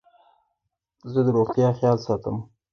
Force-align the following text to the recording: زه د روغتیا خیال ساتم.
زه 1.11 1.19
د 1.25 1.27
روغتیا 1.37 1.67
خیال 1.77 1.97
ساتم. 2.05 2.37